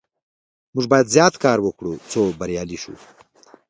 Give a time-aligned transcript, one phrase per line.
[0.73, 2.95] موږ باید زیات کار وکړو څو بریالي شو.